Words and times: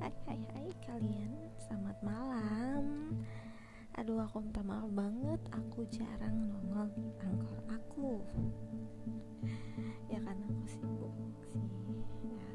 Hai 0.00 0.16
hai 0.24 0.40
hai 0.56 0.68
kalian. 0.80 1.28
Selamat 1.60 2.00
malam. 2.00 3.12
Aduh 4.00 4.24
aku 4.24 4.40
minta 4.40 4.64
maaf 4.64 4.88
banget. 4.96 5.36
Aku 5.52 5.84
jarang 5.92 6.48
nongol 6.48 6.88
di 6.96 7.12
angkor 7.20 7.60
aku. 7.68 8.16
Ya 10.08 10.16
karena 10.24 10.48
aku 10.48 10.64
sibuk 10.72 11.12
sih. 11.52 11.68
Ya, 12.32 12.48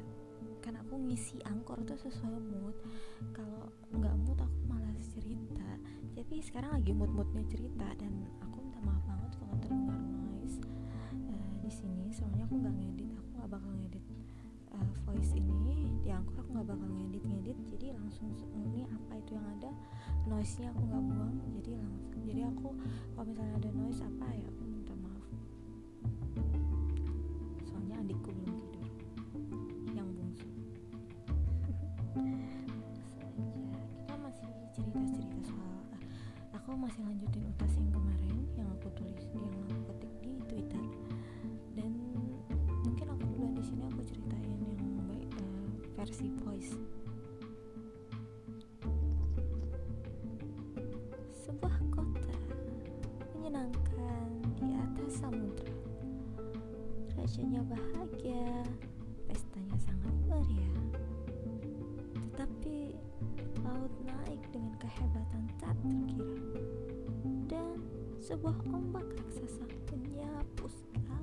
Kan 0.58 0.74
aku 0.74 0.98
ngisi 1.06 1.38
angkor 1.46 1.78
tuh 1.86 1.94
sesuai 1.94 2.34
mood. 2.50 2.74
Kalau 3.30 3.70
nggak 3.94 4.16
mood 4.26 4.42
aku 4.42 4.58
malas 4.66 5.06
cerita. 5.14 5.70
Jadi 6.18 6.42
sekarang 6.42 6.82
lagi 6.82 6.90
mood-moodnya 6.90 7.46
cerita 7.46 7.86
Dan 7.94 8.26
aku 8.42 8.58
minta 8.58 8.82
maaf 8.82 9.06
banget 9.06 9.30
kalau 9.38 9.54
terdengar 9.62 10.02
noise 10.02 10.58
uh, 11.30 11.50
di 11.62 11.70
sini. 11.70 12.10
Soalnya 12.10 12.42
aku 12.42 12.58
nggak 12.58 12.74
ngedit. 12.74 13.14
Aku 13.14 13.28
nggak 13.38 13.50
bakal 13.54 13.70
ngedit 13.78 14.02
uh, 14.74 14.90
voice 15.06 15.30
ini 15.38 15.45
di 16.06 16.14
angkor 16.14 16.38
aku 16.38 16.54
nggak 16.54 16.70
bakal 16.70 16.86
ngedit 16.86 17.24
ngedit 17.26 17.58
jadi 17.66 17.86
langsung 17.98 18.30
ini 18.54 18.86
apa 18.86 19.18
itu 19.18 19.34
yang 19.34 19.46
ada 19.58 19.70
noise 20.30 20.54
nya 20.62 20.70
aku 20.70 20.82
nggak 20.86 21.02
buang 21.02 21.34
jadi 21.58 21.72
langsung 21.82 22.06
jadi 22.22 22.40
aku 22.46 22.68
kalau 23.18 23.26
misalnya 23.26 23.54
ada 23.58 23.70
noise 23.74 24.00
apa 24.06 24.26
ya 24.30 24.46
aku 24.46 24.62
minta 24.70 24.94
maaf. 25.02 25.26
Soalnya 27.66 27.96
adikku 28.06 28.30
belum 28.34 28.58
tidur 28.70 28.86
yang 29.98 30.08
bungsu. 30.14 30.46
Kita 33.98 34.14
masih 34.22 34.50
cerita 34.74 35.00
cerita 35.10 35.38
soal 35.42 35.74
uh, 35.90 36.02
aku 36.54 36.70
masih 36.78 37.02
lanjutin 37.02 37.42
utas 37.50 37.72
yang 37.74 37.90
kemarin 37.90 38.36
yang 38.54 38.68
aku 38.78 38.88
tulis 38.94 39.26
yang 39.34 39.50
aku 39.74 39.95
versi 46.06 46.30
voice. 46.46 46.78
Sebuah 51.34 51.76
kota 51.90 52.38
menyenangkan 53.34 54.30
di 54.62 54.70
atas 54.78 55.18
samudra. 55.18 55.74
Rajanya 57.18 57.58
bahagia 57.66 58.46
pestanya 59.26 59.74
sangat 59.82 60.14
meriah. 60.30 60.78
Tetapi 62.14 62.94
laut 63.66 63.94
naik 64.06 64.46
dengan 64.54 64.78
kehebatan 64.78 65.42
tak 65.58 65.74
terkira. 65.82 66.62
Dan 67.50 67.82
sebuah 68.22 68.54
ombak 68.70 69.10
raksasa 69.10 69.66
menyapu 69.90 70.70
segala-galanya 70.70 71.15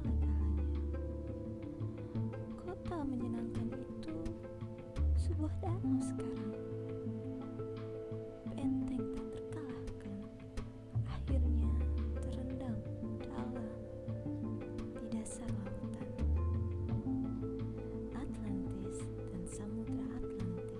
danau 5.64 6.00
sekarang. 6.04 6.52
Benteng 8.52 9.04
tak 9.16 9.28
terkalahkan. 9.32 10.16
Akhirnya 11.08 11.72
terendam 12.20 12.76
dalam 13.24 13.72
di 15.00 15.06
dasar 15.08 15.48
lautan. 15.48 16.10
Atlantis 18.12 19.08
dan 19.32 19.44
Samudra 19.48 20.04
Atlantik. 20.20 20.72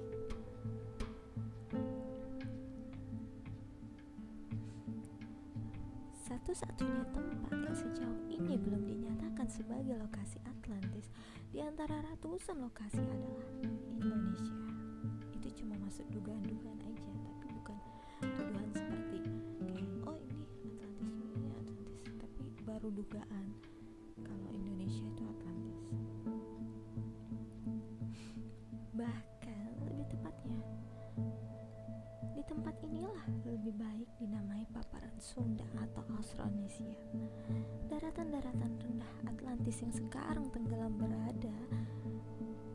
Satu-satunya 6.28 7.04
tempat 7.16 7.56
yang 7.56 7.78
sejauh 7.78 8.22
ini 8.28 8.60
belum 8.60 8.84
dinyatakan 8.84 9.48
sebagai 9.48 9.96
lokasi 9.96 10.44
Atlantis 10.44 11.08
di 11.56 11.64
antara 11.64 12.04
ratusan 12.04 12.60
lokasi 12.60 13.00
adalah 13.00 13.48
Indonesia. 13.64 14.63
Cuma 15.64 15.80
masuk 15.80 16.04
dugaan-dugaan 16.12 16.76
aja, 16.84 17.08
tapi 17.24 17.48
bukan 17.56 17.78
tuduhan 18.20 18.68
seperti 18.76 19.24
kayak 19.64 19.88
oh 20.04 20.20
ini 20.20 20.44
Atlantis 20.44 21.08
ini 21.24 21.40
Atlantis, 21.40 21.92
tapi 22.20 22.44
baru 22.68 22.92
dugaan 22.92 23.48
kalau 24.28 24.50
Indonesia 24.52 25.08
itu 25.08 25.24
Atlantis. 25.24 25.80
Bahkan 28.92 29.72
lebih 29.88 30.06
tepatnya 30.12 30.60
di 32.36 32.44
tempat 32.44 32.76
inilah 32.84 33.24
lebih 33.48 33.72
baik 33.80 34.10
dinamai 34.20 34.68
paparan 34.76 35.16
Sunda 35.16 35.64
atau 35.80 36.04
Austronesia. 36.20 37.00
Daratan-daratan 37.88 38.84
rendah 38.84 39.14
Atlantis 39.32 39.80
yang 39.80 39.96
sekarang 39.96 40.44
tenggelam 40.52 40.92
berada 41.00 41.56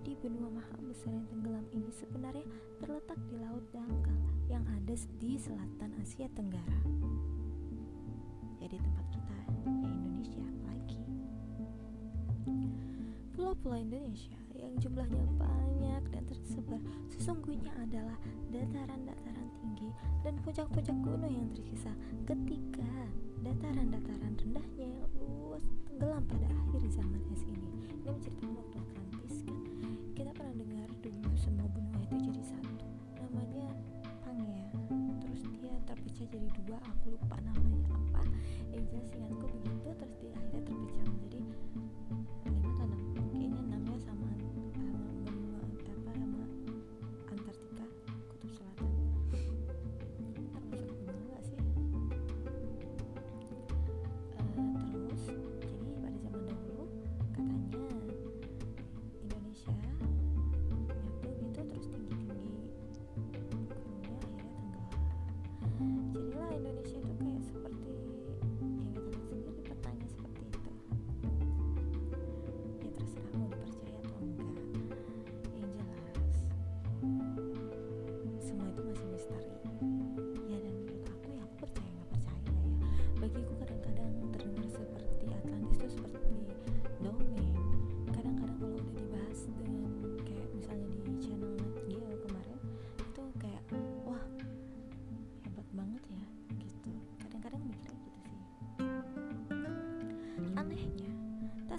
di 0.08 0.16
benua 0.24 0.48
maha 0.48 0.77
besar 0.98 1.14
yang 1.14 1.30
tenggelam 1.30 1.66
ini 1.70 1.90
sebenarnya 1.94 2.46
terletak 2.82 3.22
di 3.30 3.38
laut 3.38 3.62
dangkal 3.70 4.18
yang 4.50 4.66
ada 4.66 4.98
di 5.22 5.38
selatan 5.38 5.94
Asia 6.02 6.26
Tenggara. 6.34 6.82
Jadi 8.58 8.82
tempat 8.82 9.06
kita 9.14 9.34
ya 9.38 9.46
Indonesia 9.94 10.42
lagi. 10.66 10.98
Pulau-pulau 13.30 13.78
Indonesia 13.78 14.34
yang 14.58 14.74
jumlahnya 14.82 15.22
banyak 15.38 16.02
dan 16.10 16.22
tersebar 16.26 16.82
sesungguhnya 17.14 17.70
adalah 17.78 18.18
dataran-dataran 18.50 19.48
tinggi 19.54 19.94
dan 20.26 20.34
puncak-puncak 20.42 20.98
gunung 20.98 21.30
yang 21.30 21.46
tersisa 21.54 21.94
ketika 22.26 22.90
dataran-dataran 23.46 24.34
rendahnya 24.34 24.98
yang 24.98 25.06
luas 25.14 25.62
tenggelam 25.86 26.26
pada 26.26 26.50
akhir 26.66 26.90
zaman 26.90 27.22
es 27.30 27.46
ini. 27.46 27.86
Ini 27.86 28.10
menceritakan 28.10 28.50
waktu 28.58 28.76
Atlantis 28.82 29.46
kan. 29.46 29.77
Kita 30.28 30.44
pernah 30.44 30.60
dengar 30.60 30.92
dulu 31.00 31.32
semua 31.40 31.64
benua 31.72 32.04
itu 32.04 32.16
jadi 32.20 32.42
satu. 32.52 32.84
Namanya 33.16 33.72
Pangea. 34.20 34.68
Terus 35.24 35.40
dia 35.56 35.72
terpecah 35.88 36.28
jadi 36.28 36.48
dua. 36.52 36.76
Aku 36.84 37.16
lupa 37.16 37.40
namanya 37.40 37.88
apa. 37.96 38.28
Yang 38.68 38.92
jelas 38.92 39.08
ingatku 39.16 39.48
begitu. 39.56 39.88
Terus 39.88 40.16
dia 40.20 40.28
akhirnya 40.36 40.57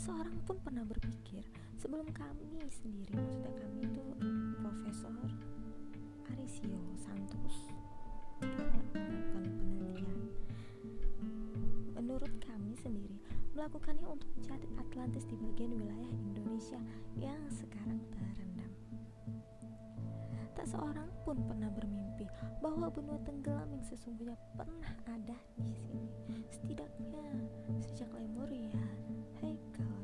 seorang 0.09 0.41
pun 0.41 0.57
pernah 0.65 0.81
berpikir 0.89 1.45
sebelum 1.77 2.09
kami 2.09 2.65
sendiri 2.65 3.13
maksudnya 3.13 3.53
kami 3.61 3.85
itu 3.85 4.01
Profesor 4.57 5.13
Arisio 6.33 6.81
Santos. 6.97 7.69
Melakukan 8.41 9.05
penelitian 9.29 10.17
menurut 11.93 12.33
kami 12.41 12.73
sendiri 12.81 13.21
melakukannya 13.53 14.09
untuk 14.09 14.25
mencari 14.33 14.65
Atlantis 14.81 15.29
di 15.29 15.37
bagian 15.37 15.77
wilayah 15.77 16.09
Indonesia 16.25 16.81
yang 17.21 17.45
sekarang 17.53 18.01
terendam. 18.09 18.73
Tak 20.57 20.65
seorang 20.65 21.13
pun 21.21 21.37
pernah 21.45 21.69
bermimpi 21.69 22.25
bahwa 22.65 22.89
benua 22.89 23.21
tenggelam 23.21 23.69
yang 23.69 23.85
sesungguhnya 23.85 24.33
pernah 24.57 24.89
ada 25.05 25.37
di 25.61 25.77
sini. 25.77 26.09
Setidaknya 26.49 27.45
sejak 27.77 28.09
Lemuria, 28.17 28.73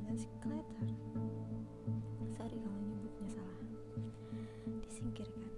Dan 0.06 0.16
Skeletor 0.16 0.88
sorry 2.36 2.57
kalau 2.60 2.80
nyebutnya 2.83 3.27
salah. 3.31 3.60
Disingkirkan. 4.86 5.50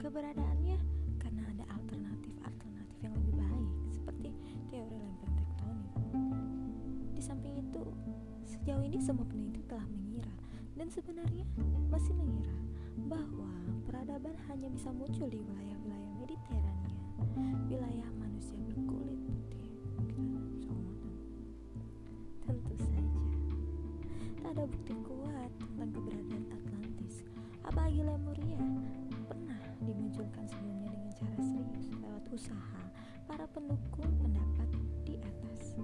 Keberadaannya 0.00 0.76
karena 1.22 1.42
ada 1.54 1.64
alternatif-alternatif 1.78 2.98
yang 3.04 3.14
lebih 3.14 3.34
baik 3.38 3.70
seperti 3.94 4.30
teori 4.72 4.96
lempeng 4.98 5.34
tektonik. 5.38 5.90
Di 7.14 7.22
samping 7.22 7.54
itu 7.62 7.84
sejauh 8.42 8.82
ini 8.82 8.98
semua 8.98 9.22
peneliti 9.30 9.62
telah 9.70 9.86
mengira 9.86 10.34
dan 10.74 10.90
sebenarnya 10.90 11.46
masih 11.86 12.18
mengira 12.18 12.56
bahwa 13.06 13.50
peradaban 13.86 14.34
hanya 14.50 14.66
bisa 14.74 14.90
muncul 14.90 15.30
di 15.30 15.38
wilayah-wilayah 15.38 16.12
Mediterania, 16.18 16.98
wilayah 17.70 18.08
manusia 18.18 18.58
berkulit 18.66 19.21
ada 24.52 24.68
bukti 24.68 24.92
kuat 25.08 25.48
tentang 25.64 25.96
keberadaan 25.96 26.44
Atlantis, 26.52 27.24
apalagi 27.64 28.04
Lemuria 28.04 28.60
pernah 29.24 29.56
dimunculkan 29.80 30.44
sebelumnya 30.44 30.92
dengan 30.92 31.12
cara 31.16 31.36
serius 31.40 31.88
lewat 31.96 32.24
usaha 32.28 32.80
para 33.24 33.48
pendukung 33.48 34.12
pendapat 34.20 34.68
di 35.08 35.16
atas. 35.24 35.80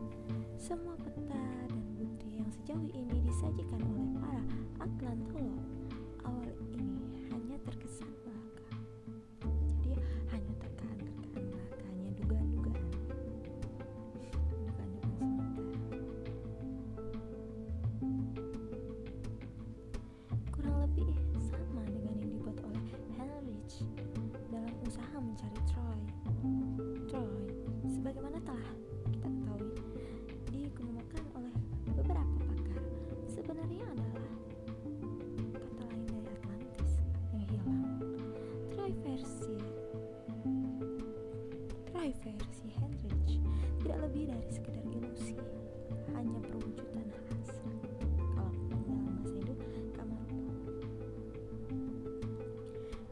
Semua 0.61 1.01
peta 1.01 1.41
dan 1.65 1.81
bukti 1.97 2.29
yang 2.29 2.49
sejauh 2.61 2.89
ini 2.93 3.17
disajikan 3.25 3.81
oleh 3.89 4.09
para 4.21 4.43
Atlantolog 4.85 5.65
awal 6.29 6.53
ini 6.69 7.18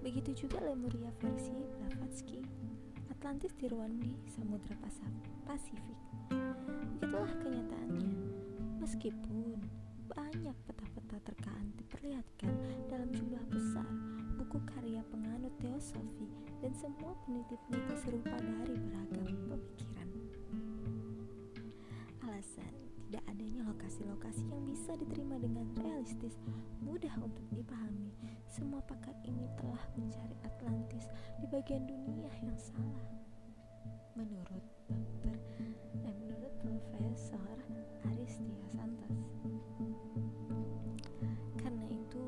Begitu 0.06 0.46
juga 0.46 0.62
Lemuria 0.62 1.10
versi 1.18 1.50
Blavatsky, 1.50 2.38
Atlantis 3.10 3.50
di 3.58 3.66
Samudra 4.30 4.78
Pasaf- 4.78 5.26
Pasifik. 5.42 5.98
Begitulah 6.94 7.34
kenyataannya. 7.42 8.14
Meskipun 8.78 9.58
banyak 10.06 10.54
peta-peta 10.70 11.18
terkaan 11.26 11.74
diperlihatkan 11.74 12.54
dalam 12.86 13.10
jumlah 13.10 13.42
besar, 13.50 13.90
buku 14.38 14.62
karya 14.78 15.02
penganut 15.10 15.50
teosofi 15.58 16.30
dan 16.62 16.70
semua 16.78 17.10
peneliti-peneliti 17.26 17.96
serupa 17.98 18.38
dari 18.38 18.78
beragam 18.78 19.26
pemikiran. 19.50 20.08
Alasan 22.22 22.85
tidak 23.16 23.32
adanya 23.32 23.64
lokasi-lokasi 23.64 24.44
yang 24.44 24.60
bisa 24.68 24.92
diterima 24.92 25.40
dengan 25.40 25.64
realistis 25.80 26.36
mudah 26.84 27.16
untuk 27.16 27.48
dipahami. 27.48 28.12
Semua 28.44 28.84
pakar 28.84 29.16
ini 29.24 29.48
telah 29.56 29.80
mencari 29.96 30.36
Atlantis 30.44 31.08
di 31.40 31.48
bagian 31.48 31.88
dunia 31.88 32.28
yang 32.44 32.52
salah. 32.60 33.08
Menurut 34.20 34.60
dokter, 34.92 35.32
eh, 36.04 36.12
menurut 36.12 36.52
Profesor 36.60 37.56
Aristia. 38.04 38.52
Karena 41.56 41.84
itu, 41.88 42.24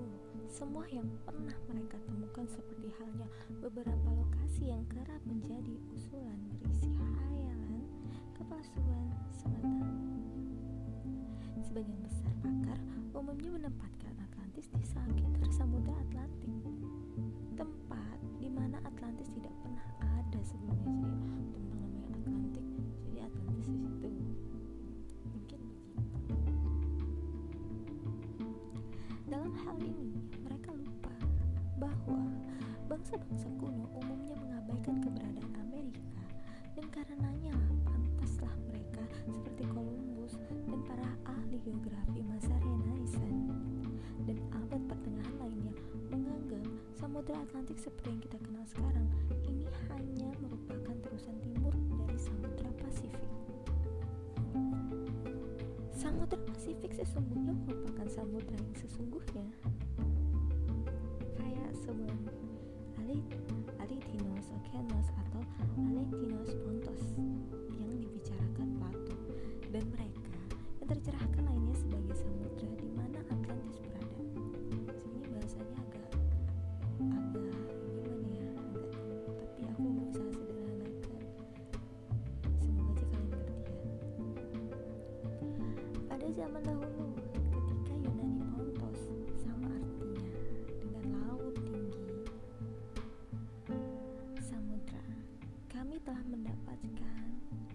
semua 0.48 0.88
yang 0.88 1.04
pernah 1.28 1.56
mereka 1.68 2.00
temukan 2.08 2.48
seperti 2.48 2.88
halnya 2.96 3.28
beberapa 3.60 4.08
lokasi 4.16 4.72
yang 4.72 4.88
kerap 4.88 5.20
menjadi 5.28 5.76
usulan 5.92 6.40
berisi 6.64 6.88
hayalan, 6.96 7.84
kepalsuan 8.40 9.12
semata. 9.36 10.07
Sebagian 11.78 12.02
besar 12.02 12.34
pakar 12.42 12.78
umumnya 13.14 13.50
menempatkan 13.54 14.10
Atlantis 14.18 14.66
di 14.66 14.82
sekitar 14.82 15.46
Samudra 15.54 15.94
Atlantik, 15.94 16.50
tempat 17.54 18.18
di 18.42 18.50
mana 18.50 18.82
Atlantis 18.82 19.30
tidak 19.30 19.54
pernah 19.62 19.86
ada 20.02 20.40
sebelumnya. 20.42 21.06
Jadi 21.38 21.46
tentang 21.54 21.78
namanya 21.78 22.10
Atlantik, 22.18 22.66
jadi 23.06 23.18
Atlantis 23.30 23.66
di 23.70 23.78
situ. 23.78 24.10
Mungkin 25.30 25.60
begitu. 26.26 26.42
Dalam 29.30 29.54
hal 29.62 29.78
ini, 29.78 30.18
mereka 30.42 30.74
lupa 30.74 31.14
bahwa 31.78 32.26
bangsa-bangsa 32.90 33.46
kuno 33.54 33.86
umumnya 33.94 34.34
mengabaikan 34.34 34.98
keberadaan 34.98 35.54
Amerika 35.62 36.26
dan 36.74 36.90
karenanya 36.90 37.54
Atlantik 47.38 47.78
seperti 47.78 48.10
yang 48.10 48.22
kita 48.26 48.38
kenal 48.42 48.64
sekarang 48.66 49.06
ini 49.46 49.70
hanya 49.86 50.28
merupakan 50.42 50.94
terusan 51.06 51.38
timur 51.38 51.70
dari 52.02 52.18
Samudra 52.18 52.70
Pasifik. 52.82 53.30
Samudra 55.94 56.38
Pasifik 56.50 56.92
sesungguhnya 56.98 57.54
merupakan 57.62 58.06
samudra 58.10 58.58
yang 58.58 58.74
sesungguhnya 58.74 59.46
kayak 61.38 61.70
sebuah 61.86 62.18
Alit 63.06 63.26
Alitinos 63.78 64.17
zaman 86.48 86.64
dahulu, 86.64 87.12
ketika 87.52 87.92
Yunani 87.92 88.40
Pontos 88.40 89.04
sama 89.36 89.68
artinya 89.68 90.32
dengan 90.80 91.04
laut 91.20 91.52
tinggi 91.60 92.08
samudra, 94.40 95.04
kami 95.68 96.00
telah 96.00 96.24
mendapatkan 96.24 97.20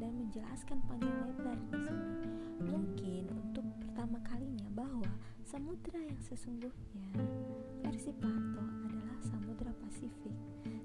dan 0.02 0.12
menjelaskan 0.18 0.82
panjang 0.90 1.22
lebar 1.22 1.58
di 1.70 1.78
sini. 1.86 2.18
Mungkin 2.66 3.24
untuk 3.30 3.66
pertama 3.78 4.18
kalinya 4.26 4.66
bahwa 4.74 5.14
samudra 5.46 6.02
yang 6.02 6.18
sesungguhnya 6.26 7.14
versi 7.86 8.10
Plato 8.18 8.66
adalah 8.90 9.22
Samudra 9.22 9.70
Pasifik, 9.86 10.34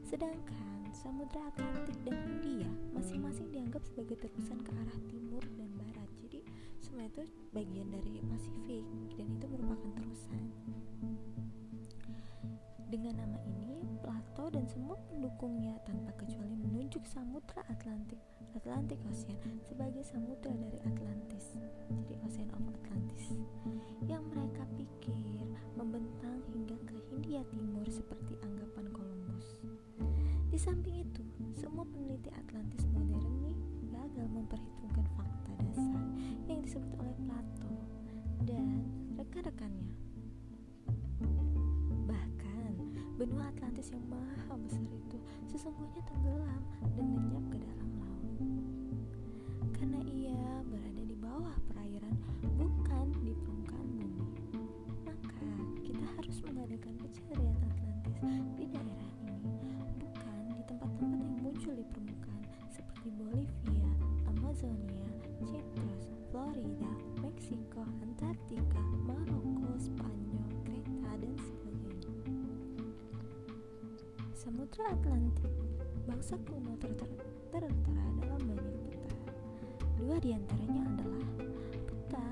sedangkan 0.04 0.92
Samudra 0.92 1.40
Atlantik 1.56 1.96
dan 2.04 2.20
Hindia 2.20 2.68
masing-masing 2.92 3.48
dianggap 3.48 3.80
sebagai 3.80 4.20
terusan 4.20 4.60
ke 4.60 4.76
arah 4.76 4.87
semua 6.98 7.14
itu 7.14 7.30
bagian 7.54 7.88
dari 7.94 8.18
Pasifik 8.26 8.82
dan 9.14 9.30
itu 9.30 9.46
merupakan 9.46 9.90
terusan. 10.02 10.50
Dengan 12.90 13.22
nama 13.22 13.38
ini, 13.46 13.86
Plato 14.02 14.50
dan 14.50 14.66
semua 14.66 14.98
pendukungnya 15.06 15.78
tanpa 15.86 16.10
kecuali 16.18 16.58
menunjuk 16.58 17.06
Samudra 17.06 17.62
Atlantik, 17.70 18.18
Atlantic 18.58 18.98
Ocean 19.06 19.38
sebagai 19.62 20.02
samudra 20.02 20.50
dari 20.50 20.82
Atlantis. 20.90 21.54
Jadi 21.86 22.18
Ocean 22.26 22.50
of 22.50 22.66
Atlantis. 22.66 23.30
Yang 24.02 24.22
mereka 24.34 24.66
pikir 24.74 25.46
membentang 25.78 26.42
hingga 26.50 26.82
ke 26.82 26.98
Hindia 27.14 27.46
Timur 27.54 27.86
seperti 27.86 28.34
anggapan 28.42 28.90
Columbus. 28.90 29.62
Di 30.50 30.58
samping 30.58 31.06
itu, 31.06 31.22
semua 31.54 31.86
peneliti 31.86 32.34
Atlantis 32.34 32.90
modern 32.90 33.37
gagal 34.18 34.34
memperhitungkan 34.34 35.06
fakta 35.14 35.52
dasar 35.62 36.02
yang 36.50 36.58
disebut 36.58 36.90
oleh 36.98 37.14
Plato 37.22 37.70
dan 38.50 38.82
rekan-rekannya. 39.14 39.94
Bahkan, 42.02 42.72
benua 43.14 43.46
Atlantis 43.54 43.94
yang 43.94 44.02
maha 44.10 44.58
besar 44.58 44.82
itu 44.90 45.22
sesungguhnya 45.46 46.02
tenggelam 46.02 46.62
dan 46.98 47.06
lenyap 47.14 47.46
ke 47.46 47.62
dalam 47.62 47.90
laut. 48.02 48.42
Karena 49.78 50.02
ia 50.10 50.66
berada 50.66 51.02
di 51.06 51.14
bawah 51.14 51.54
perairan, 51.70 52.18
bukan 52.58 53.06
di 53.22 53.38
permukaan 53.38 53.86
bumi. 54.02 54.26
Maka, 55.06 55.46
kita 55.86 56.06
harus 56.18 56.42
mengadakan 56.42 56.98
pencarian 56.98 57.54
Atlantis 57.70 58.18
di 58.58 58.66
daerah 58.66 59.10
ini, 59.30 59.62
bukan 60.02 60.42
di 60.58 60.62
tempat-tempat 60.66 61.22
yang 61.22 61.38
muncul 61.38 61.70
di 61.70 61.86
permukaan 61.86 62.42
seperti 62.74 63.14
Bolivia, 63.14 63.47
Amazonia, 64.58 65.06
Cyprus, 65.46 66.10
Florida, 66.30 66.90
Meksiko, 67.22 67.78
Antartika, 68.02 68.82
Maroko, 69.06 69.70
Spanyol, 69.78 70.50
Kreta, 70.66 71.14
dan 71.14 71.34
sebagainya. 71.38 72.26
Samudra 74.34 74.90
Atlantik, 74.90 75.54
bangsa 76.10 76.34
kuno 76.42 76.74
tertera, 76.74 77.22
dalam 77.54 78.42
banyak 78.50 78.74
peta. 78.90 79.14
Dua 79.94 80.18
di 80.18 80.34
antaranya 80.34 80.82
adalah 80.90 81.26
peta 81.86 82.26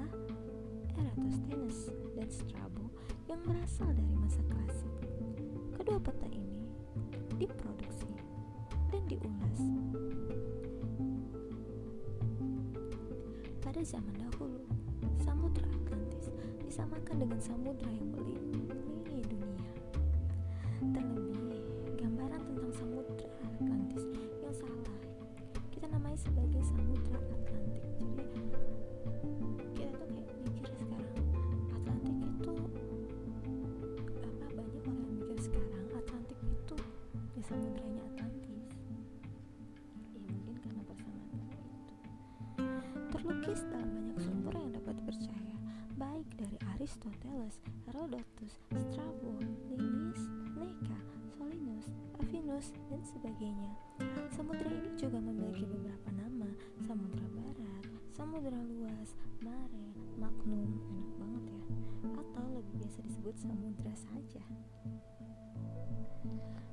Eratosthenes 0.99 1.95
dan 2.19 2.27
Strabo 2.27 2.91
yang 3.31 3.39
berasal 3.47 3.87
dari 3.95 4.15
masa 4.19 4.43
klasik. 4.51 4.95
Kedua 5.79 6.03
peta 6.03 6.27
ini 6.35 6.67
diproduksi 7.39 8.11
dan 8.91 9.07
diulas 9.07 9.63
pada 13.77 13.93
zaman 13.93 14.17
dahulu. 14.17 14.65
Samudra 15.21 15.69
Atlantis 15.69 16.33
disamakan 16.65 17.21
dengan 17.21 17.37
samudra 17.37 17.93
yang 17.93 18.09
meliputi 18.09 19.21
dunia. 19.21 19.69
Terlebih, 20.97 21.61
gambaran 22.01 22.41
tentang 22.41 22.73
samudra 22.73 23.29
Atlantis 23.45 24.09
yang 24.17 24.55
salah 24.57 24.97
kita 25.69 25.93
namai 25.93 26.17
sebagai 26.17 26.65
samudra 26.65 27.21
Atlantik. 27.21 27.85
Jadi 28.01 28.25
kita 29.77 29.93
tuh 29.93 30.09
kayak 30.09 30.33
mikir 30.41 30.73
sekarang 30.73 31.29
Atlantik 31.77 32.17
itu 32.17 32.53
apa 34.25 34.47
banyak 34.57 34.83
orang 34.89 35.05
yang 35.05 35.15
mikir 35.21 35.39
sekarang 35.53 35.85
Atlantik 35.93 36.41
itu 36.49 36.77
di 37.37 37.41
samudranya 37.45 37.96
baik 46.17 46.33
dari 46.41 46.57
Aristoteles, 46.73 47.61
Herodotus, 47.85 48.57
Strabo, 48.89 49.37
Linnaeus, 49.69 50.23
Seneca, 50.49 50.97
Solinus, 51.37 51.93
Avinus, 52.17 52.73
dan 52.89 53.05
sebagainya. 53.05 53.69
Samudra 54.33 54.65
ini 54.65 54.97
juga 54.97 55.21
memiliki 55.21 55.69
beberapa 55.69 56.09
nama, 56.17 56.49
Samudra 56.89 57.21
Barat, 57.37 57.85
Samudra 58.17 58.57
Luas, 58.65 59.13
Mare, 59.45 59.93
Magnum, 60.17 60.81
enak 60.89 61.11
banget 61.21 61.45
ya, 61.53 61.61
atau 62.09 62.45
lebih 62.49 62.75
biasa 62.81 62.99
disebut 63.05 63.37
Samudra 63.37 63.93
saja. 63.93 64.41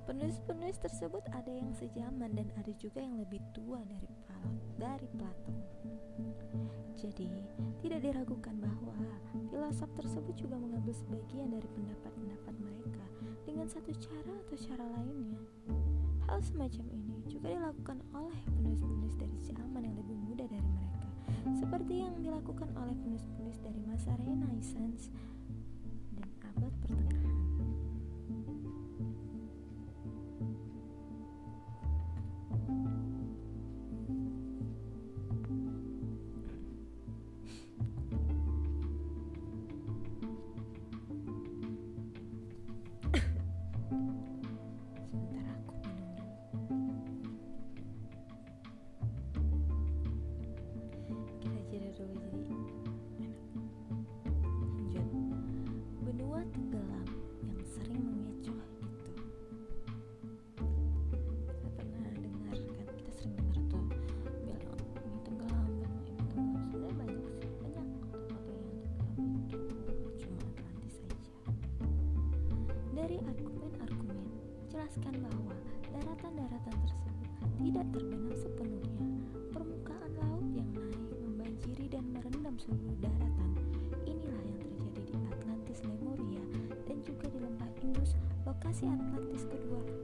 Penulis-penulis 0.03 0.77
tersebut 0.83 1.23
ada 1.31 1.47
yang 1.47 1.71
sejaman 1.71 2.35
dan 2.35 2.47
ada 2.59 2.71
juga 2.75 2.99
yang 2.99 3.15
lebih 3.23 3.39
tua 3.55 3.79
dari 3.87 4.11
dari 4.75 5.07
Plato. 5.15 5.53
Jadi, 6.99 7.31
tidak 7.79 7.99
diragukan 8.03 8.55
bahwa 8.59 8.95
filosof 9.47 9.87
tersebut 9.95 10.35
juga 10.35 10.59
mengambil 10.59 10.91
sebagian 10.91 11.51
dari 11.51 11.67
pendapat-pendapat 11.71 12.55
mereka 12.59 13.05
dengan 13.47 13.67
satu 13.67 13.91
cara 13.95 14.33
atau 14.43 14.57
cara 14.59 14.85
lainnya. 14.99 15.39
Hal 16.27 16.39
semacam 16.43 16.85
ini 16.91 17.15
juga 17.27 17.51
dilakukan 17.51 17.99
oleh 18.11 18.39
penulis-penulis 18.59 19.15
dari 19.19 19.37
zaman 19.39 19.87
yang 19.87 19.95
lebih 19.99 20.17
muda 20.19 20.45
dari 20.47 20.67
mereka, 20.67 21.07
seperti 21.55 21.93
yang 22.03 22.15
dilakukan 22.19 22.69
oleh 22.75 22.95
penulis-penulis 23.03 23.59
dari 23.63 23.79
masa 23.83 24.11
Renaissance 24.23 25.11
terbenam 77.93 78.33
sepenuhnya. 78.33 79.05
Permukaan 79.53 80.11
laut 80.17 80.47
yang 80.57 80.65
naik 80.73 81.13
membanjiri 81.21 81.85
dan 81.93 82.03
merendam 82.09 82.57
seluruh 82.57 82.97
daratan. 82.97 83.49
Inilah 84.09 84.41
yang 84.49 84.57
terjadi 84.57 85.01
di 85.05 85.15
Atlantis 85.29 85.79
Lemuria 85.85 86.43
dan 86.89 86.97
juga 87.05 87.29
di 87.29 87.37
lembah 87.37 87.71
Indus, 87.85 88.17
lokasi 88.49 88.89
Atlantis 88.89 89.45
kedua 89.45 90.02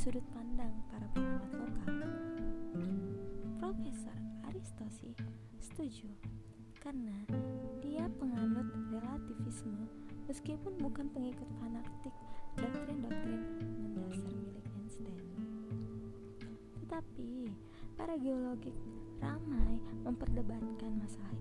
sudut 0.00 0.24
pandang 0.32 0.72
para 0.88 1.04
pengamat 1.12 1.52
lokal. 1.60 1.92
Profesor 3.60 4.16
Aristosi 4.48 5.12
setuju 5.60 6.08
karena 6.80 7.12
dia 7.84 8.08
penganut 8.16 8.64
relativisme 8.88 9.84
meskipun 10.24 10.72
bukan 10.80 11.04
pengikut 11.12 11.44
fanatik 11.60 12.16
doktrin-doktrin 12.56 13.44
mendasar 13.92 14.32
milik 14.40 14.64
Einstein. 14.72 15.20
Tetapi 16.80 17.52
para 17.92 18.16
geologik 18.16 18.80
ramai 19.20 19.84
memperdebatkan 20.00 20.96
masalah 20.96 21.39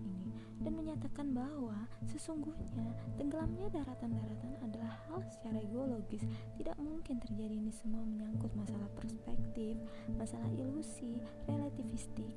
menyatakan 1.00 1.32
bahwa 1.32 1.88
sesungguhnya 2.12 2.92
tenggelamnya 3.16 3.72
daratan-daratan 3.72 4.52
adalah 4.60 5.00
hal 5.08 5.24
secara 5.32 5.64
geologis 5.72 6.28
tidak 6.60 6.76
mungkin 6.76 7.24
terjadi 7.24 7.56
ini 7.56 7.72
semua 7.72 8.04
menyangkut 8.04 8.52
masalah 8.52 8.92
perspektif, 9.00 9.80
masalah 10.20 10.52
ilusi, 10.60 11.24
relativistik 11.48 12.36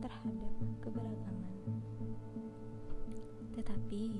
terhadap 0.00 0.48
keberagaman. 0.80 1.60
Tetapi, 3.52 4.16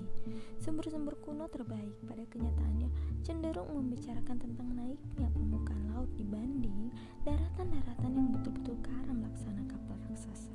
sumber-sumber 0.61 1.17
kuno 1.25 1.49
terbaik 1.49 1.97
pada 2.05 2.29
kenyataannya 2.29 2.93
cenderung 3.25 3.81
membicarakan 3.81 4.45
tentang 4.45 4.77
naiknya 4.77 5.33
permukaan 5.33 5.89
laut 5.97 6.13
dibanding 6.21 6.93
daratan-daratan 7.25 8.13
yang 8.13 8.29
betul-betul 8.29 8.77
karam 8.85 9.25
laksana 9.25 9.65
kapal 9.65 9.97
raksasa. 10.05 10.53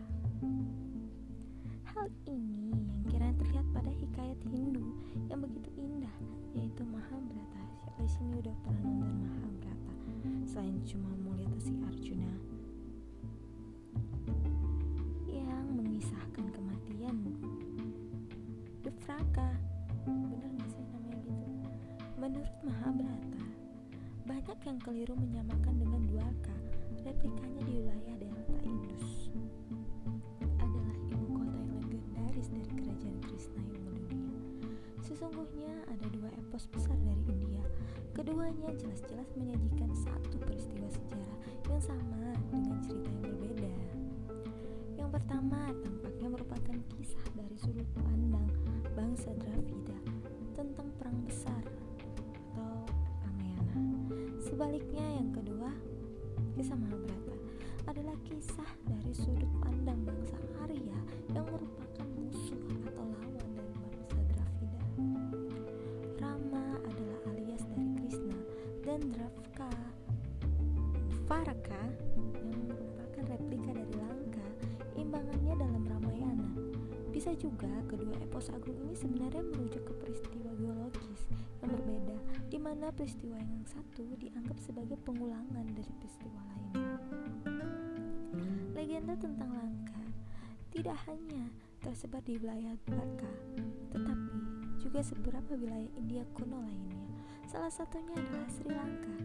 Hal 1.95 2.11
ini 2.27 2.75
yang 2.75 3.07
kiranya 3.07 3.39
terlihat 3.39 3.63
pada 3.71 3.87
hikayat 3.87 4.35
Hindu 4.51 4.83
yang 5.31 5.39
begitu 5.39 5.71
indah, 5.79 6.11
yaitu 6.51 6.83
Mahabharata. 6.83 7.63
Siapa 7.87 8.03
di 8.03 8.11
sini 8.11 8.31
udah 8.35 8.51
pernah 8.67 8.83
nonton 8.83 9.15
Mahabharata? 9.23 9.93
Selain 10.43 10.75
cuma 10.83 11.07
mau 11.23 11.31
lihat 11.39 11.55
si 11.63 11.71
Arjuna 11.87 12.35
yang 15.31 15.65
mengisahkan 15.71 16.45
kematian 16.51 17.15
Dufraka. 18.83 19.55
Bener 20.03 20.51
gak 20.51 20.69
sih 20.75 20.83
namanya 20.91 21.19
gitu? 21.23 21.47
Menurut 22.19 22.55
Mahabharata, 22.59 23.43
banyak 24.27 24.59
yang 24.67 24.79
keliru 24.83 25.15
menyamakan 25.15 25.79
dengan 25.79 26.03
Dwarka, 26.11 26.55
epos 36.55 36.71
besar 36.71 36.95
dari 37.03 37.19
India. 37.27 37.59
Keduanya 38.15 38.71
jelas-jelas 38.79 39.27
menyajikan 39.35 39.91
satu 39.91 40.39
peristiwa 40.39 40.87
sejarah 40.87 41.35
yang 41.67 41.83
sama 41.83 42.31
dengan 42.47 42.79
cerita 42.79 43.11
yang 43.27 43.39
berbeda. 43.43 43.83
Yang 44.95 45.09
pertama 45.19 45.59
tampaknya 45.83 46.27
merupakan 46.31 46.77
kisah 46.95 47.27
dari 47.35 47.59
sudut 47.59 47.83
pandang 47.99 48.47
bangsa 48.95 49.35
Dravida 49.35 49.99
tentang 50.55 50.87
perang 50.95 51.19
besar 51.27 51.59
atau 52.23 52.87
Ramayana. 53.19 53.75
Sebaliknya 54.39 55.03
yang 55.11 55.35
kedua, 55.35 55.75
kisah 56.55 56.79
Mahabharata 56.79 57.35
adalah 57.83 58.15
kisah 58.23 58.71
dari 58.87 59.11
sudut 59.11 59.51
pandang 59.59 60.07
bangsa 60.07 60.39
juga 77.35 77.69
kedua 77.91 78.15
epos 78.23 78.47
agung 78.49 78.79
ini 78.87 78.95
sebenarnya 78.95 79.43
merujuk 79.43 79.83
ke 79.83 79.93
peristiwa 79.99 80.51
geologis 80.55 81.21
yang 81.59 81.71
berbeda, 81.75 82.17
di 82.47 82.57
mana 82.57 82.91
peristiwa 82.95 83.35
yang 83.37 83.63
satu 83.67 84.15
dianggap 84.15 84.57
sebagai 84.59 84.95
pengulangan 85.03 85.67
dari 85.75 85.91
peristiwa 85.99 86.39
lainnya. 86.49 86.97
Legenda 88.75 89.15
tentang 89.19 89.51
Langka 89.51 90.03
tidak 90.71 90.97
hanya 91.07 91.47
tersebar 91.79 92.23
di 92.23 92.39
wilayah 92.39 92.75
Dwarka, 92.87 93.31
tetapi 93.95 94.35
juga 94.79 94.99
beberapa 95.19 95.51
wilayah 95.55 95.91
India 95.95 96.23
kuno 96.35 96.59
lainnya. 96.63 97.03
Salah 97.47 97.71
satunya 97.71 98.15
adalah 98.15 98.47
Sri 98.51 98.71
Lanka. 98.71 99.15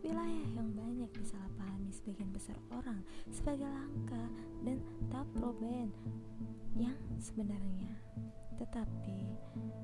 Wilayah 0.00 0.46
yang 0.54 0.70
banyak 0.74 1.10
disalahpahami 1.14 1.90
sebagian 1.90 2.30
besar 2.34 2.56
orang 2.70 3.02
sebagai 3.30 3.66
Lanka 3.66 4.24
dan 4.64 4.78
Taproben 5.08 5.90
yang 6.76 6.96
sebenarnya. 7.18 7.92
Tetapi, 8.60 9.20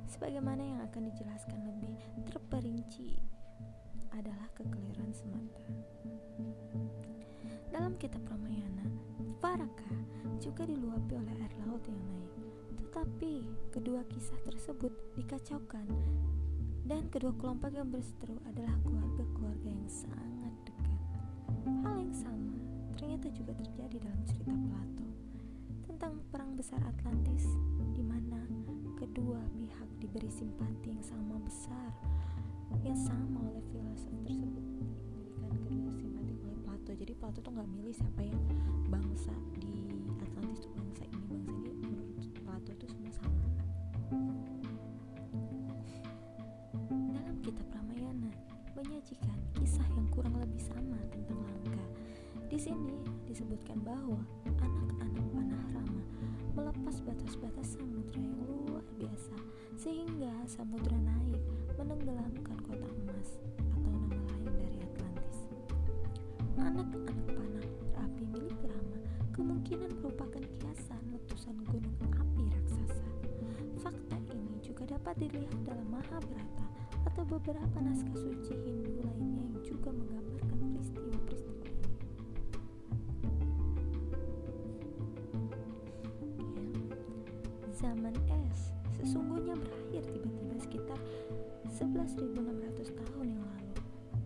sebagaimana 0.09 0.62
yang 0.62 0.80
akan 0.85 1.09
dijelaskan 1.12 1.61
lebih 1.64 1.97
terperinci 2.28 3.16
adalah 4.12 4.49
kekeliruan 4.52 5.12
semata. 5.12 5.64
Dalam 7.73 7.97
kitab 8.00 8.25
Ramayana, 8.28 8.88
Faraka 9.40 9.92
juga 10.40 10.68
diluapi 10.68 11.12
oleh 11.16 11.35
air 11.40 11.54
laut 11.64 11.85
yang 11.88 12.00
naik. 12.09 12.33
Tetapi 12.80 13.33
kedua 13.73 14.00
kisah 14.09 14.40
tersebut 14.45 14.92
dikacaukan 15.16 15.88
dan 16.87 17.09
kedua 17.12 17.35
kelompok 17.37 17.73
yang 17.75 17.88
berseteru 17.90 18.38
adalah 18.49 18.73
keluarga-keluarga 18.85 19.68
yang 19.68 19.90
sangat 19.90 20.54
dekat. 20.64 21.00
Hal 21.85 21.95
yang 21.99 22.14
sama 22.14 22.56
ternyata 22.97 23.28
juga 23.35 23.52
terjadi 23.61 23.97
dalam 24.00 24.23
besar 26.66 26.82
Atlantis 26.99 27.46
di 27.94 28.02
mana 28.02 28.42
kedua 28.99 29.38
pihak 29.54 29.87
diberi 30.02 30.26
simpati 30.26 30.90
yang 30.90 30.99
sama 30.99 31.38
besar 31.38 31.94
yang 32.82 32.99
sama 32.99 33.38
oleh 33.38 33.62
filosof 33.70 34.11
tersebut. 34.26 34.66
Diberikan 35.14 35.62
kedua 35.62 35.94
simpati 35.94 36.35
oleh 36.42 36.58
Plato. 36.66 36.90
Jadi 36.90 37.12
Plato 37.14 37.38
tuh 37.38 37.54
nggak 37.54 37.70
milih 37.70 37.94
siapa 37.94 38.18
yang 38.18 38.42
bangsa 38.90 39.30
di 39.62 39.94
Atlantis 40.18 40.66
tuh 40.66 40.75
bangsa 40.75 41.06
ini 41.06 41.38
bangsa 41.38 41.54
ini. 41.54 41.78
Menurut 41.87 42.35
Plato 42.42 42.70
itu 42.75 42.87
semua 42.90 43.12
sama. 43.14 43.46
Menyajikan 48.75 49.38
kisah 49.54 49.87
yang 49.94 50.11
kurang 50.11 50.35
lebih 50.35 50.58
sama 50.58 50.99
tentang 51.14 51.38
Langka. 51.46 51.87
Di 52.50 52.58
sini 52.58 52.99
disebutkan 53.30 53.87
bahwa 53.87 54.18
anak-anak 54.50 55.05
melepas 56.56 57.04
batas-batas 57.04 57.76
samudra 57.76 58.16
yang 58.16 58.40
luar 58.64 58.80
biasa 58.96 59.36
sehingga 59.76 60.32
samudra 60.48 60.96
naik 61.04 61.36
menenggelamkan 61.76 62.56
kota 62.64 62.88
emas 63.04 63.36
atau 63.76 63.92
nama 63.92 64.16
lain 64.16 64.48
dari 64.56 64.78
Atlantis. 64.80 65.38
Anak-anak 66.56 67.28
panah 67.28 67.68
api 68.00 68.25
milik 68.32 68.56
Rama 68.64 68.98
kemungkinan 69.36 70.00
merupakan 70.00 70.40
kiasan 70.56 71.04
letusan 71.12 71.60
gunung 71.68 71.92
api 72.16 72.48
raksasa. 72.48 73.04
Fakta 73.84 74.16
ini 74.32 74.56
juga 74.64 74.97
dapat 74.97 75.21
dilihat 75.21 75.60
dalam 75.69 75.84
Mahabharata 75.92 76.66
atau 77.04 77.23
beberapa 77.28 77.78
naskah 77.84 78.16
suci 78.16 78.56
Hindu 78.56 79.04
lainnya 79.04 79.45
yang 79.45 79.60
juga 79.60 79.92
menggambarkan 79.92 80.58
peristiwa-peristiwa 80.73 81.35
Zaman 87.76 88.17
es 88.32 88.73
sesungguhnya 88.97 89.52
berakhir 89.52 90.00
tiba-tiba 90.08 90.56
sekitar 90.65 90.97
11.600 91.69 92.32
tahun 92.89 93.26
yang 93.36 93.45
lalu. 93.45 93.76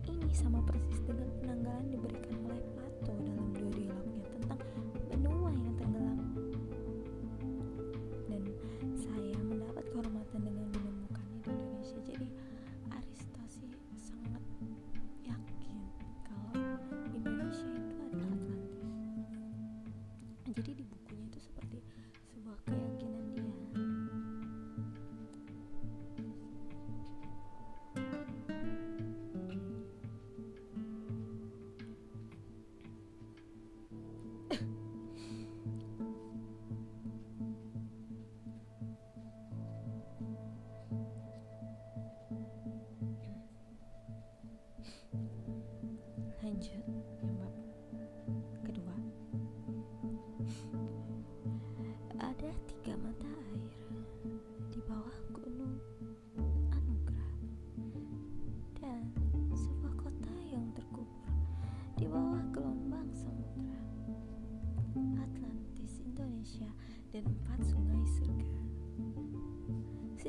Ini 0.07 0.31
sama 0.31 0.63
persis 0.63 1.03
dengan 1.03 1.27
penanggalan 1.43 1.91
diberikan 1.91 2.39
oleh 2.47 2.63
Plato 2.71 3.11
dalam 3.11 3.40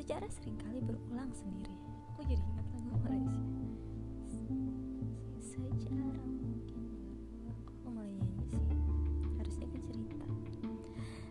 sejarah 0.03 0.27
sering 0.35 0.59
kali 0.59 0.83
berulang 0.83 1.31
sendiri. 1.31 1.71
Aku 2.11 2.27
jadi 2.27 2.43
ingat 2.43 2.67
lagu 2.75 2.99
Malaysia 3.07 3.39
sejarah 5.39 6.27
mungkin. 6.27 6.83
Aku 7.47 7.87
mulai 7.87 8.11
nyanyi 8.11 8.43
sih. 8.51 8.67
Harusnya 9.39 9.67
kan 9.71 9.81
cerita. 9.87 10.27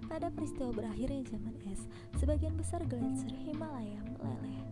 Pada 0.09 0.33
peristiwa 0.33 0.73
berakhirnya 0.73 1.21
zaman 1.29 1.53
es 1.69 1.85
sebagian 2.17 2.57
besar 2.57 2.81
gletser 2.89 3.29
Himalaya 3.45 4.01
meleleh 4.09 4.65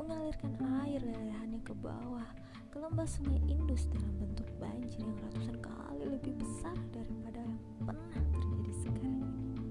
mengalirkan 0.00 0.56
air 0.88 1.04
lelehannya 1.04 1.60
ke 1.60 1.76
bawah 1.76 2.24
ke 2.72 2.80
lembah 2.80 3.04
sungai 3.04 3.36
Indus 3.52 3.84
dalam 3.92 4.16
bentuk 4.16 4.48
banjir 4.56 4.96
yang 4.96 5.12
ratusan 5.28 5.60
kali 5.60 6.08
lebih 6.08 6.32
besar 6.40 6.72
daripada 6.96 7.44
yang 7.44 7.60
pernah 7.84 8.24
terjadi 8.32 8.72
sekarang 8.80 9.28
ini. 9.28 9.68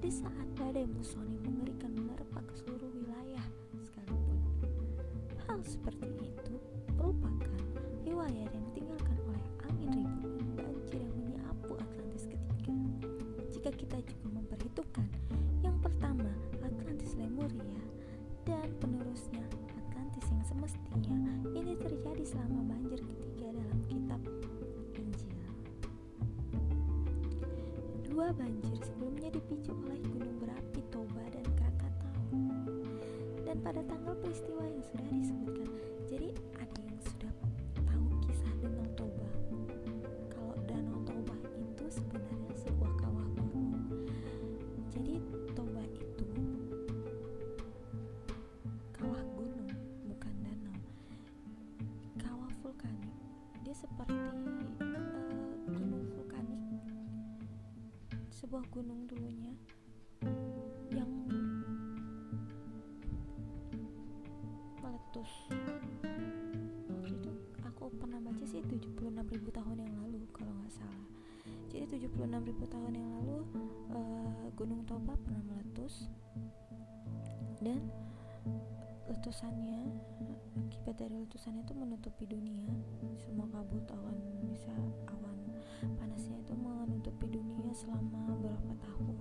Di 0.00 0.08
saat 0.08 0.48
badai 0.56 0.88
musoni 0.88 1.36
mengerikan 1.44 1.61
dipicu 29.52 29.76
oleh 29.84 30.00
gunung 30.08 30.36
berapi 30.40 30.80
Toba 30.88 31.24
dan 31.28 31.44
Krakatau. 31.60 32.24
Dan 33.44 33.56
pada 33.60 33.84
tanggal 33.84 34.16
peristiwa 34.24 34.64
yang 34.64 34.80
sudah 34.80 35.08
disebutkan, 35.12 35.51
Sebuah 58.52 58.68
gunung 58.68 59.08
dulunya 59.08 59.48
yang 60.92 61.08
meletus. 64.76 65.48
Itu 67.08 67.32
aku 67.64 67.88
pernah 67.96 68.20
baca 68.20 68.44
sih 68.44 68.60
76.000 68.60 69.56
tahun 69.56 69.76
yang 69.80 69.96
lalu 70.04 70.28
kalau 70.36 70.52
nggak 70.52 70.68
salah. 70.68 71.08
Jadi 71.72 71.96
76.000 71.96 72.28
tahun 72.68 72.92
yang 72.92 73.08
lalu 73.24 73.40
uh, 73.96 74.44
Gunung 74.52 74.84
Toba 74.84 75.16
pernah 75.16 75.40
meletus 75.48 76.12
dan 77.64 77.80
letusannya 79.08 79.96
akibat 80.68 81.00
dari 81.00 81.24
letusannya 81.24 81.64
itu 81.64 81.72
menutupi 81.72 82.28
dunia. 82.28 82.68
Semua 83.16 83.48
kabut 83.48 83.88
awan 83.96 84.20
bisa 84.44 84.76
awan 85.08 85.21
panasnya 85.98 86.38
itu 86.42 86.54
menutupi 86.54 87.26
dunia 87.30 87.72
selama 87.74 88.30
beberapa 88.30 88.72
tahun. 88.82 89.16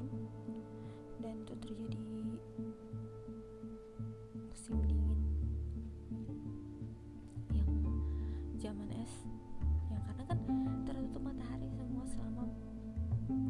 Dan 1.22 1.34
itu 1.42 1.54
terjadi 1.58 2.02
musim 4.52 4.78
dingin. 4.86 5.20
Yang 7.54 7.70
zaman 8.62 8.90
es 8.94 9.14
yang 9.90 10.02
karena 10.06 10.24
kan 10.30 10.40
tertutup 10.86 11.22
matahari 11.26 11.68
semua 11.74 12.06
selama 12.06 12.46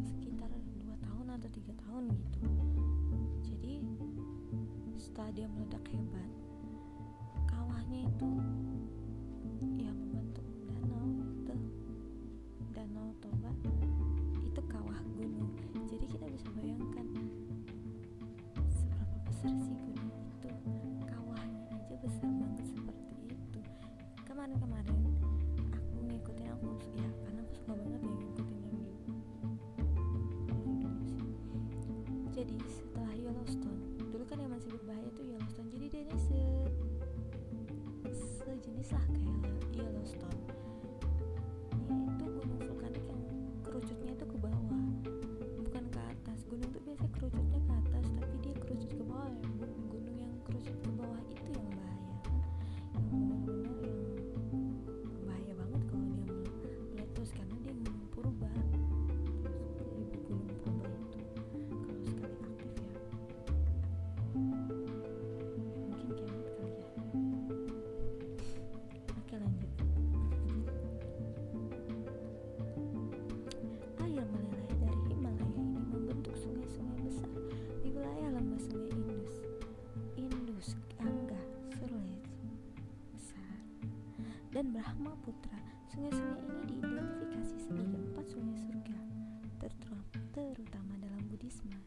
sekitar 0.07 0.51
dua 0.81 0.95
tahun 1.03 1.27
atau 1.35 1.49
tiga 1.51 1.73
tahun 1.83 2.15
gitu. 2.15 2.49
Jadi 3.45 3.73
setelah 4.95 5.31
dia 5.35 5.47
meledak 5.51 5.83
hebat 5.91 6.31
kawahnya 7.49 8.07
itu 8.07 8.29
ya 9.81 9.91
danau 13.19 13.51
Toba 13.59 13.87
itu 14.47 14.61
kawah 14.71 14.99
gunung. 15.19 15.51
Jadi 15.91 16.05
kita 16.07 16.25
bisa 16.31 16.47
bayangkan 16.55 17.07
seberapa 18.71 19.15
besar 19.27 19.51
sih 19.67 19.75
gunung 19.75 20.15
itu. 20.31 20.49
Kawahnya 21.03 21.75
aja 21.75 21.95
besar 21.99 22.31
banget 22.31 22.65
seperti 22.71 23.35
itu. 23.35 23.59
Kemarin-kemarin 24.23 24.99
aku 25.75 25.97
ngikutin 26.07 26.47
aku 26.55 26.67
ya 26.95 27.09
karena 27.27 27.39
aku 27.43 27.53
suka 27.59 27.73
banget 27.75 28.01
ya 28.07 28.40
dan 84.81 84.97
Brahmaputra 84.97 85.61
sungai-sungai 85.93 86.41
ini 86.41 86.61
diidentifikasi 86.73 87.55
sebagai 87.69 88.01
empat 88.01 88.25
sungai 88.33 88.57
surga 88.57 88.97
terutama, 90.33 90.97
dalam 90.97 91.21
Buddhisme 91.29 91.77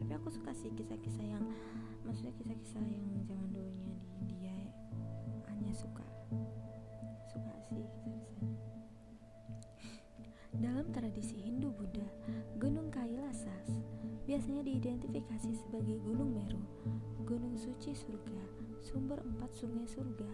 Tibet 0.00 0.16
aku 0.16 0.28
suka 0.32 0.52
sih 0.56 0.72
kisah-kisah 0.72 1.26
yang 1.28 1.44
maksudnya 2.08 2.32
kisah-kisah 2.40 2.80
yang 2.80 3.04
zaman 3.28 3.52
dulunya 3.52 3.92
di 4.00 4.08
India 4.16 4.52
ya. 4.64 4.72
hanya 5.52 5.76
suka 5.76 6.08
suka 7.28 7.52
sih 7.68 7.84
kisah-kisahnya 7.84 8.23
dalam 10.64 10.88
tradisi 10.96 11.36
Hindu 11.44 11.68
Buddha, 11.76 12.08
Gunung 12.56 12.88
Kailasas 12.88 13.68
biasanya 14.24 14.64
diidentifikasi 14.64 15.52
sebagai 15.60 16.00
Gunung 16.00 16.32
Meru, 16.32 16.64
Gunung 17.28 17.52
Suci 17.52 17.92
Surga, 17.92 18.40
sumber 18.80 19.20
empat 19.20 19.52
sungai 19.52 19.84
surga. 19.84 20.24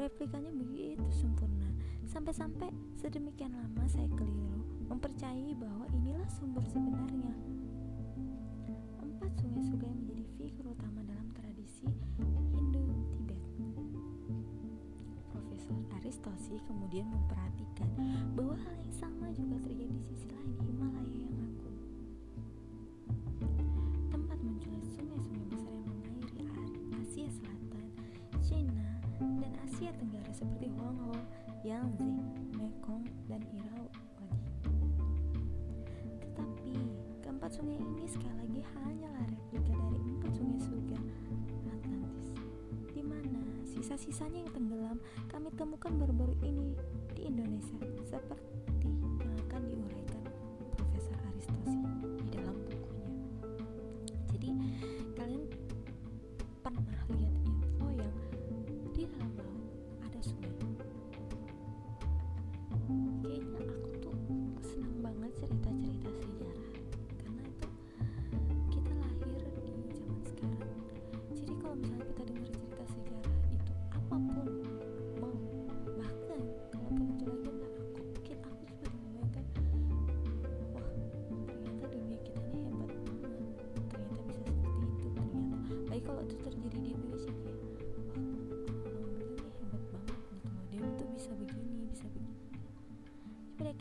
Replikanya 0.00 0.48
begitu 0.56 1.04
sempurna, 1.12 1.68
sampai-sampai 2.08 2.72
sedemikian 2.96 3.52
lama 3.52 3.84
saya 3.84 4.08
keliru 4.16 4.64
mempercayai 4.88 5.52
bahwa 5.52 5.84
inilah 5.92 6.28
sumber 6.32 6.64
sebenarnya. 6.64 7.36
Empat 9.04 9.36
sungai 9.36 9.68
surga 9.68 9.84
yang 9.84 10.00
menjadi 10.00 10.24
figur 10.40 10.72
utama 10.72 11.04
dalam 11.04 11.28
tradisi 11.36 11.92
Aristosi 16.04 16.60
kemudian 16.68 17.08
memperhatikan 17.08 17.88
bahwa 18.36 18.52
hal 18.60 18.76
yang 18.76 18.92
sama 18.92 19.32
juga 19.32 19.56
terjadi 19.64 19.88
di 19.88 20.04
sisi 20.04 20.28
lain 20.28 20.52
Himalaya 20.60 21.16
yang 21.16 21.32
agung. 21.40 21.80
Tempat 24.12 24.36
munculnya 24.44 24.84
sungai-sungai 24.84 25.48
besar 25.48 25.72
yang 25.72 25.88
mengairi 25.88 26.44
Asia 27.00 27.24
Selatan, 27.32 27.88
Cina, 28.44 29.00
dan 29.16 29.52
Asia 29.64 29.96
Tenggara 29.96 30.28
seperti 30.36 30.68
Huangho, 30.76 31.16
Yangtze, 31.64 32.12
Mekong, 32.52 33.08
dan 33.24 33.40
Irrawaddy. 33.48 34.28
Tetapi 36.20 36.74
keempat 37.24 37.48
sungai 37.48 37.80
ini 37.80 38.04
sekali 38.04 38.36
lagi 38.44 38.60
hanyalah 38.76 39.24
replika 39.24 39.72
dari 39.72 40.08
empat 40.20 40.32
sungai 40.36 40.60
surga 40.60 40.98
sisa-sisanya 43.84 44.48
yang 44.48 44.52
tenggelam 44.56 44.96
kami 45.28 45.52
temukan 45.60 45.92
baru-baru 45.92 46.32
ini 46.40 46.72
di 47.12 47.28
Indonesia. 47.28 47.76
Seperti 48.08 48.73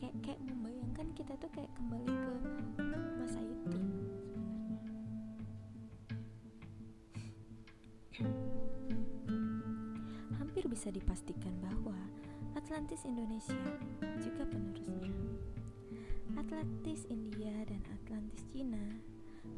kayak 0.04 0.20
kayak 0.20 0.42
membayangkan 0.44 1.08
kita 1.16 1.32
tuh 1.40 1.48
kayak 1.56 1.72
kembali 1.80 2.12
ke 2.12 2.34
masa 3.24 3.40
itu 3.40 3.80
hampir 10.36 10.68
bisa 10.68 10.92
dipastikan 10.92 11.56
bahwa 11.64 11.96
Atlantis 12.52 13.08
Indonesia 13.08 13.56
juga 14.20 14.44
penerusnya. 14.44 15.08
Atlantis 16.36 17.08
India 17.08 17.64
dan 17.64 17.80
Atlantis 17.88 18.44
Cina 18.52 19.00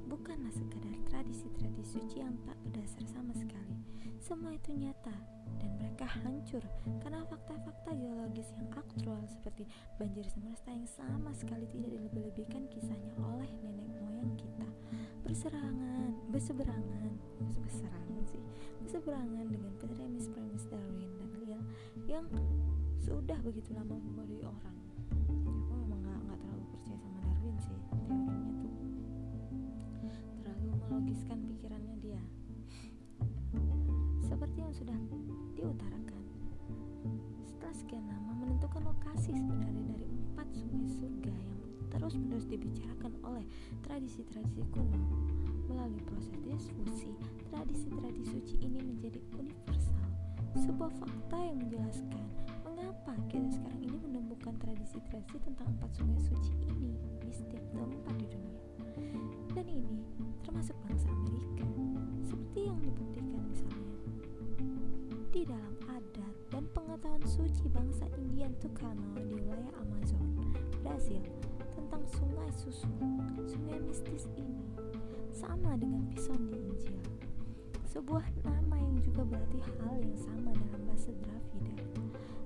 bukanlah 0.06 0.54
sekadar 0.54 0.94
tradisi-tradisi 1.10 2.06
suci 2.06 2.22
yang 2.22 2.38
tak 2.46 2.58
berdasar 2.70 3.02
sama 3.10 3.34
sekali. 3.34 3.82
Semua 4.22 4.54
itu 4.54 4.78
nyata 4.78 5.35
dan 5.60 5.72
mereka 5.80 6.06
hancur 6.22 6.64
karena 7.02 7.24
fakta-fakta 7.28 7.92
geologis 7.96 8.50
yang 8.56 8.70
aktual 8.76 9.22
seperti 9.28 9.64
banjir 9.98 10.26
semesta 10.28 10.70
yang 10.72 10.88
sama 10.88 11.32
sekali 11.36 11.66
tidak 11.72 11.90
dilebih-lebihkan 11.92 12.64
kisahnya 12.72 13.14
oleh 13.22 13.50
nenek 13.64 13.90
moyang 14.00 14.34
kita. 14.38 14.68
Berserangan 15.26 16.14
berseberangan 16.30 17.14
berseberangan 17.66 18.24
sih. 18.30 18.42
Berseberangan 18.86 19.46
dengan 19.50 19.74
premis-premis 19.82 20.66
Darwin 20.70 21.12
dan 21.18 21.30
Liel 21.42 21.62
yang 22.06 22.26
sudah 23.02 23.38
begitu 23.42 23.74
lama 23.74 23.98
membodohi 23.98 24.46
orang. 24.46 24.78
Aku 25.66 25.74
memang 25.76 26.02
nggak 26.02 26.20
nggak 26.26 26.38
terlalu 26.42 26.66
percaya 26.74 26.98
sama 27.02 27.20
Darwin 27.22 27.36
Darwin 27.46 27.58
sih 27.62 27.78
teorinya 28.06 28.54
tuh. 28.62 28.74
Terlalu 30.42 30.70
melogiskan 30.88 31.38
pikirannya 31.46 31.96
dia. 32.02 32.22
Seperti 34.26 34.58
yang 34.58 34.74
sudah 34.74 34.98
diutarakan. 35.66 36.22
Setelah 37.42 37.74
sekian 37.74 38.06
lama 38.06 38.32
menentukan 38.38 38.86
lokasi 38.86 39.34
sebenarnya 39.34 39.84
dari 39.98 40.06
empat 40.06 40.48
sungai 40.54 40.86
surga 40.94 41.34
yang 41.34 41.60
terus-menerus 41.90 42.46
dibicarakan 42.46 43.14
oleh 43.26 43.46
tradisi-tradisi 43.82 44.62
kuno. 44.70 45.02
Melalui 45.66 45.98
proses 46.06 46.38
diskusi 46.46 47.10
tradisi-tradisi 47.50 48.30
suci 48.30 48.56
ini 48.62 48.78
menjadi 48.78 49.18
universal 49.34 50.06
sebuah 50.54 50.94
fakta 51.02 51.38
yang 51.42 51.58
menjelaskan 51.58 52.24
mengapa 52.62 53.18
kita 53.28 53.50
sekarang 53.50 53.82
ini 53.82 53.98
menemukan 54.06 54.54
tradisi-tradisi 54.62 55.42
tentang 55.42 55.68
empat 55.82 55.92
sungai 55.98 56.22
suci 56.22 56.54
ini 56.70 56.94
di 57.26 57.32
setiap 57.34 57.66
tempat 57.74 58.14
di 58.22 58.28
dunia. 58.30 58.62
Dan 59.58 59.66
ini 59.66 59.98
termasuk 60.46 60.78
bangsa 60.86 61.10
Amerika 61.10 61.66
seperti 62.22 62.60
yang 62.70 62.78
dibuktikan 62.86 63.42
misalnya 63.50 63.95
di 65.36 65.44
dalam 65.44 65.76
adat 65.92 66.36
dan 66.48 66.64
pengetahuan 66.72 67.20
suci 67.28 67.68
bangsa 67.68 68.08
Indian 68.16 68.56
Tucano 68.64 69.20
di 69.20 69.36
wilayah 69.36 69.68
Amazon, 69.84 70.32
Brasil 70.80 71.20
tentang 71.76 72.08
sungai 72.08 72.48
susu, 72.56 72.88
sungai 73.44 73.84
mistis 73.84 74.32
ini 74.40 74.64
sama 75.36 75.76
dengan 75.76 76.08
pison 76.08 76.40
di 76.48 76.56
Injil. 76.56 77.04
Sebuah 77.84 78.24
nama 78.48 78.80
yang 78.80 78.96
juga 79.04 79.28
berarti 79.28 79.60
hal 79.84 80.00
yang 80.00 80.16
sama 80.16 80.56
dalam 80.56 80.82
bahasa 80.88 81.12
Dravida, 81.20 81.76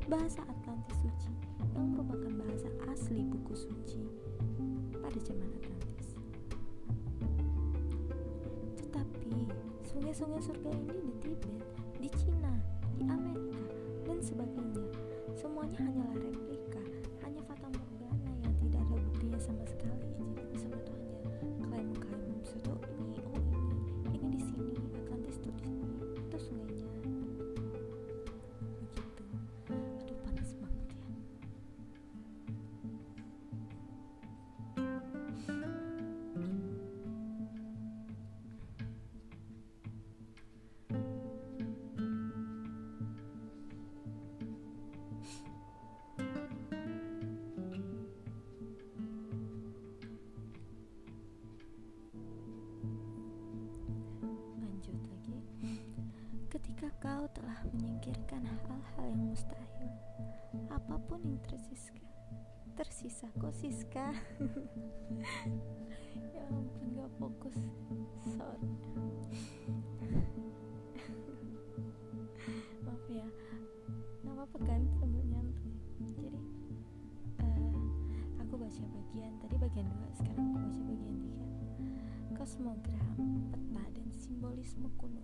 bahasa 0.10 0.42
Atlantis 0.50 0.98
suci 1.06 1.34
yang 1.78 1.94
merupakan 1.94 2.42
bahasa 2.42 2.74
asli 2.90 3.22
buku 3.22 3.54
suci 3.54 4.02
pada 4.98 5.20
zaman 5.22 5.46
Atlantis. 5.62 6.18
Tetapi 8.82 9.46
sungai-sungai 9.86 10.42
surga 10.42 10.74
ini 10.74 11.09
semuanya 15.70 16.02
hanyalah 16.02 16.18
replika, 16.18 16.82
hanya 17.22 17.42
fata 17.46 17.68
morgana 17.70 18.32
yang 18.42 18.54
tidak 18.58 18.82
ada 18.90 18.96
buktinya 19.06 19.38
sama 19.38 19.64
sekali. 19.70 20.19
Telah 58.10 58.42
menyingkirkan 58.42 58.42
hal-hal 58.42 59.06
yang 59.06 59.22
mustahil, 59.22 59.92
apa 60.74 60.96
pun 61.06 61.22
yang 61.22 61.38
tersisa, 61.46 61.94
tersisa 62.74 63.30
kok 63.38 63.54
Siska. 63.54 64.10
ya 66.34 66.42
ampun 66.50 66.90
gak 66.98 67.12
fokus. 67.22 67.54
Sorry. 68.34 68.66
Maaf 72.86 73.06
ya. 73.14 73.30
Gak 74.26 74.34
apa-apa 74.34 74.58
kan 74.66 74.82
sambil 74.98 75.22
nyantai. 75.30 75.70
Jadi 76.02 76.34
eh, 77.46 77.78
aku 78.42 78.58
baca 78.58 78.84
bagian 78.90 79.38
tadi 79.38 79.56
bagian 79.62 79.86
2 79.86 80.18
sekarang 80.18 80.50
aku 80.50 80.66
baca 80.66 80.82
bagian 80.90 81.18
3 82.34 82.42
kosmogram 82.42 83.06
peta 83.54 83.86
dan 83.94 84.08
simbolisme 84.10 84.90
kuno 84.98 85.22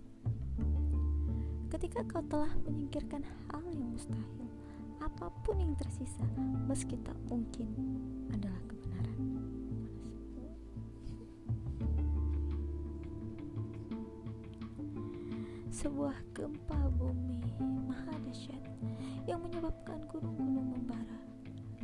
ketika 1.76 2.00
kau 2.08 2.24
telah 2.32 2.48
menyingkirkan 2.64 3.20
hal 3.52 3.60
yang 3.68 3.92
mustahil 3.92 4.48
apa 4.96 5.28
pun 5.44 5.60
yang 5.60 5.76
tersisa 5.76 6.24
meski 6.64 6.96
tak 7.04 7.12
mungkin 7.28 7.68
adalah 8.32 8.56
kebenaran. 8.64 9.20
Sebuah 15.68 16.16
gempa 16.32 16.80
bumi 16.96 17.44
maha 17.84 18.16
dahsyat 18.24 18.64
yang 19.28 19.44
menyebabkan 19.44 20.00
gunung-gunung 20.08 20.80
membara 20.80 21.20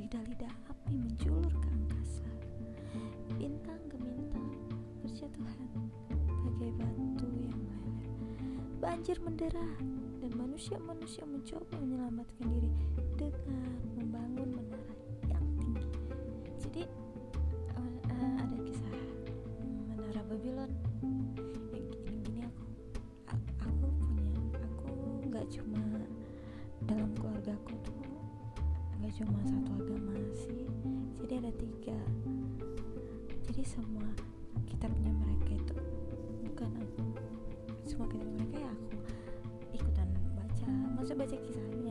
lidah-lidah 0.01 0.73
api 0.73 0.97
menjulur 0.97 1.53
ke 1.53 1.69
angkasa. 1.69 2.25
Bintang 3.37 3.85
gemintang 3.93 4.57
berjatuhan 5.05 5.69
bagai 6.49 6.73
batu 6.81 7.12
banjir 8.83 9.15
mendera. 9.23 9.63
Dan 10.19 10.35
manusia-manusia 10.35 11.23
mencoba 11.23 11.79
menyelamatkan 11.79 12.47
diri 12.51 12.71
dengan 13.15 13.79
membangun 13.95 14.59
menara 14.59 14.95
yang 15.31 15.47
tinggi. 15.63 15.87
Jadi 16.59 16.83
eh, 17.79 17.93
eh, 18.11 18.35
ada 18.43 18.57
kisah 18.67 18.95
menara 19.95 20.23
Babylon. 20.27 20.71
Yang 21.71 21.87
gini-gini 21.95 22.43
aku 22.43 22.65
a- 23.31 23.47
aku 23.67 23.87
punya 24.03 24.35
aku 24.67 24.91
nggak 25.31 25.47
cuma 25.55 25.83
dalam 26.91 27.11
keluargaku 27.15 27.75
tuh 27.87 27.99
nggak 28.99 29.15
cuma 29.19 29.39
satu 29.47 29.71
agama 29.79 30.15
sih. 30.35 30.67
Jadi 31.23 31.33
ada 31.39 31.53
tiga. 31.55 31.99
Jadi 33.47 33.63
semua 33.63 34.07
kitabnya 34.67 35.11
mereka 35.15 35.55
itu 35.55 35.77
bukan 36.47 36.71
aku 36.79 37.32
semua 37.87 38.07
kitab 38.07 38.29
mereka 38.31 38.57
ya 38.63 38.71
aku 38.71 38.97
ikutan 39.75 40.09
baca 40.39 40.69
maksud 40.99 41.15
baca 41.19 41.37
kisahnya 41.37 41.82